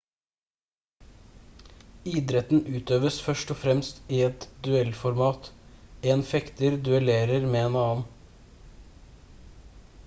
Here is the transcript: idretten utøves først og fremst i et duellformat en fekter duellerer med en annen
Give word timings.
idretten 2.11 2.63
utøves 2.79 3.19
først 3.25 3.53
og 3.55 3.59
fremst 3.65 4.01
i 4.19 4.23
et 4.29 4.47
duellformat 4.69 5.51
en 6.13 6.25
fekter 6.33 6.81
duellerer 6.89 7.37
med 7.55 7.69
en 7.69 7.81
annen 7.85 8.05